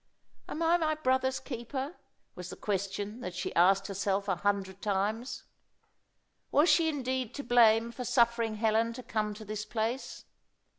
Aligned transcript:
"Am 0.49 0.63
I 0.63 0.77
my 0.77 0.95
brother's 0.95 1.39
keeper?" 1.39 1.95
was 2.33 2.49
the 2.49 2.55
question 2.55 3.19
that 3.21 3.35
she 3.35 3.53
asked 3.53 3.85
herself 3.85 4.27
a 4.27 4.37
hundred 4.37 4.81
times. 4.81 5.43
Was 6.49 6.69
she 6.69 6.89
indeed 6.89 7.35
to 7.35 7.43
blame 7.43 7.91
for 7.91 8.03
suffering 8.03 8.55
Helen 8.55 8.93
to 8.93 9.03
come 9.03 9.35
to 9.35 9.45
this 9.45 9.63
place? 9.63 10.25